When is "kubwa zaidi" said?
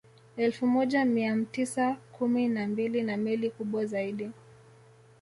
3.49-4.31